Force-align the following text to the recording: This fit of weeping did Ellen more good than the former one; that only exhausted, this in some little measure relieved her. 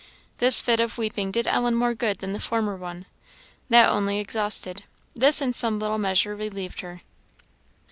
This 0.39 0.63
fit 0.63 0.79
of 0.79 0.97
weeping 0.97 1.29
did 1.29 1.45
Ellen 1.47 1.75
more 1.75 1.93
good 1.93 2.17
than 2.17 2.33
the 2.33 2.39
former 2.39 2.75
one; 2.75 3.05
that 3.69 3.87
only 3.87 4.17
exhausted, 4.19 4.83
this 5.15 5.43
in 5.43 5.53
some 5.53 5.77
little 5.77 5.99
measure 5.99 6.35
relieved 6.35 6.81
her. 6.81 7.03